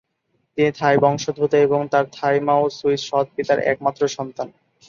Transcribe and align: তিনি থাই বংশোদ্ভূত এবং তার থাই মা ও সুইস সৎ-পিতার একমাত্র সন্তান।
তিনি 0.57 0.71
থাই 0.75 0.95
বংশোদ্ভূত 0.97 1.53
এবং 1.59 1.79
তার 1.91 2.05
থাই 2.13 2.37
মা 2.39 2.53
ও 2.57 2.75
সুইস 2.77 3.01
সৎ-পিতার 3.09 3.59
একমাত্র 3.71 4.01
সন্তান। 4.09 4.47